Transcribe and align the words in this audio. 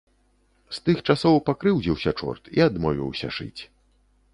З 0.77 0.79
тых 0.87 0.97
часоў 1.13 1.37
пакрыўдзіўся 1.51 2.17
чорт 2.19 2.43
і 2.59 2.67
адмовіўся 2.69 3.27
шыць. 3.39 3.57